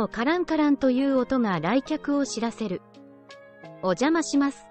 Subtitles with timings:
[0.00, 2.80] のカランカランという音が来客を知らせる。
[3.82, 4.64] お邪魔します。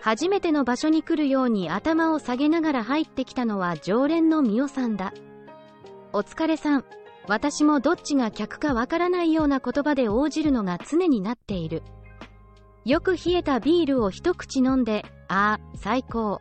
[0.00, 5.12] 初めての場所に来るように頭を下げながら入ってきたのは常連のミオさんだ。
[6.14, 6.84] お疲れさん。
[7.28, 11.82] 私もどっちが客かわからないような言葉で応じるのが常になっている。
[12.86, 16.40] よく冷えたビールを一口飲んで、ああ、最高。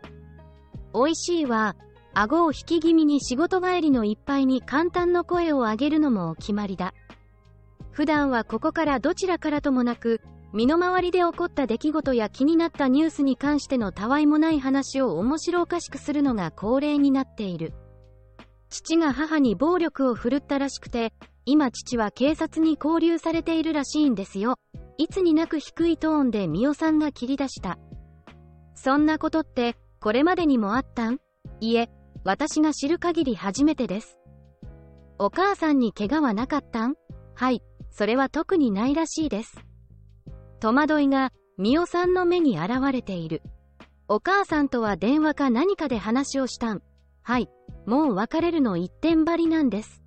[0.93, 1.75] 美味しいわ。
[2.13, 6.93] 顎を引き気味に仕事帰りの一杯に簡単の声を上げるのもお決まりだ。
[7.91, 10.21] 普段はここからどちらからともなく、
[10.53, 17.73] 身の回りで起こった出来事や気になったニュースに関してのたわいもない話を面白おかしくするのが恒例になっている。
[18.69, 21.13] 父が母に暴力を振るったらしくて、
[21.45, 24.55] 今父は警察に拘留されているらしいんですよ。
[24.97, 27.77] いつになく低いトーンでミオさんが切り出した。
[28.75, 31.19] そんなことって、これまでにもあったん？
[31.59, 31.89] いえ、
[32.23, 34.17] 私が知る限り初めてです。
[35.17, 36.95] お母さんに怪我はなかったん？
[37.35, 37.61] はい、
[37.91, 39.55] それは特にないらしいです。
[40.59, 43.41] 戸惑いが、ミオさんの目に現れている。
[44.07, 46.81] お母さんとは電話か何かで話をしたん。
[47.21, 47.49] はい、
[47.85, 50.01] もう別れるの一点張りなんです。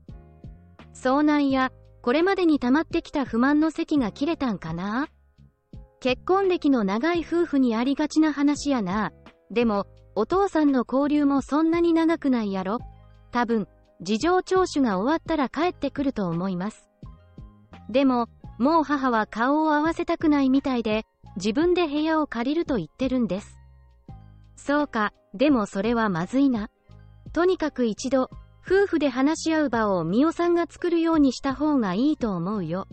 [0.94, 5.08] 遭難や、これまでに溜まってきた不満の席が切れたんかな？
[6.00, 9.12] 結婚歴の長い夫婦にありがちな話やな。
[9.50, 12.80] でも、お父さんの交流もそんなに長くないやろ
[13.30, 13.68] 多分、
[14.00, 16.90] 事情聴取が終わったら帰ってくると思います。
[17.92, 21.04] でも、もう母は顔を合わせたくないみたいで、
[21.36, 23.58] 自分で部屋を借りると言ってるんです。
[24.56, 26.68] そうか、でもそれはまずいな。
[27.32, 28.30] とにかく一度、
[28.64, 32.86] 夫婦で話し合う場をミオさんが作るようにした方がいいと思うよ。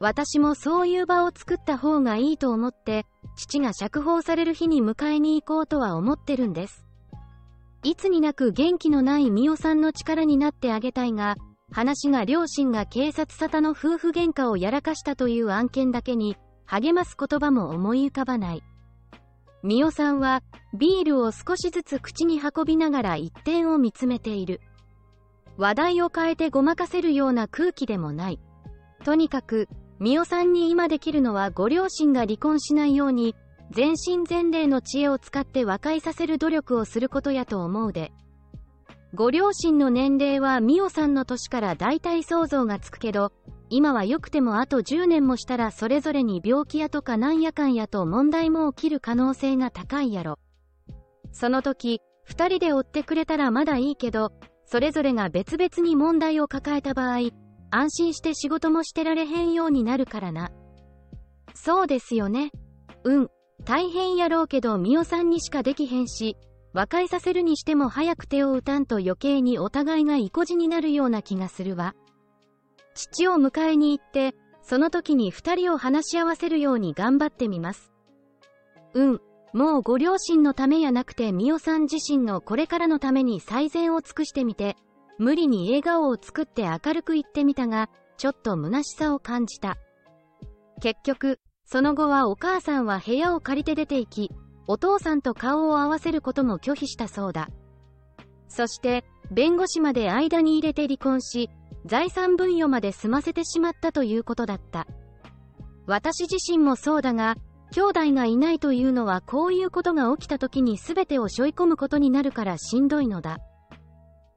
[0.00, 6.84] 私もそういう場を作った方がいいと思って、父が釈放される日に迎えに行こうとは思ってるんです。
[7.84, 11.36] いつになく元気のないミオさんの力になってあげたいが、
[11.72, 18.62] 話が両親が警察沙汰の夫婦喧嘩をやらかしたという案件だけに、励ます言葉も思い浮かばない。
[19.62, 20.42] ミオさんは、
[20.74, 24.60] ビールを少しずつ口に運びながら一点を見つめている。
[25.56, 28.40] 話題を変えてごまかせるような空気でもない。
[29.04, 33.34] とにかく、ミオさんに今できるのはご両親が離婚しないように、
[33.70, 38.12] 全身全霊の知恵を使って和解させる努力をすることやと思うで。
[39.14, 43.30] ご両親の年齢はミオさんの年から大体想像がつくけど、
[43.68, 50.38] 今は良くてもあと10年もしたらそれぞれに病気やとかなんやかんやと問題も起きる可能性が高いやろ。
[51.30, 54.32] その時、二人で追ってくれたらまだいいけど、
[54.64, 57.28] それぞれが別々に問題を抱えた場合、
[57.70, 60.50] 安心して仕事もしてられへんようになるからな。
[61.54, 62.50] そうですよね。
[63.04, 63.28] うん。
[63.64, 66.38] 大変やろうけど、ミオさんにしかできへんし、
[66.72, 71.94] 和解させるにしても早く手を打たんと余計にお互いが意固地になるような気がするわ。
[72.94, 77.92] 父を迎えに行って、その時に二人を話し合わせるように頑張ってみます。
[78.94, 79.20] うん、
[79.52, 84.76] もうご両親のためやなくてミオさん自身のこれからのために最善を尽くしてみて、
[85.18, 89.76] 無理に笑顔を作って明るく言ってみたが、ちょっと虚しさを感じた。
[90.80, 94.30] 結局、その後はお母さんは部屋を借りて出て行き、
[94.66, 97.48] お父さんと顔を合わせることも拒否したそうだ。
[98.48, 101.50] そして、弁護士まで間に入れて離婚し、
[101.84, 104.86] 財産分与まで済ませてしまったということだった。
[105.86, 107.36] 私自身もそうだが、
[107.72, 113.38] 兄弟がいないというのはこういうことが起きた時に全てを背負い込むことになるからしんどいのだ。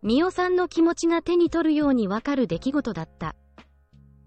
[0.01, 3.35] ミオさんの気持ちが手に取るようにわかる出来事だった。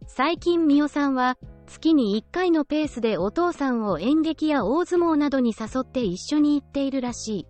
[0.06, 1.38] 最近ミオさんは、
[1.68, 7.46] 月に1回のペースでお父さんを演劇や大相撲などに誘って一緒に行っているらしい。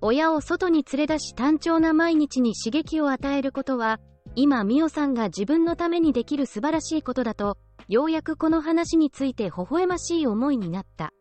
[0.00, 4.00] 親を外に連れ出し単調な毎日に刺激を与えることは、
[4.34, 7.56] 今美桜さんが自分のためにできる素晴らしいことだと、
[7.88, 11.12] ようやくこの話について微笑ましい思いになった。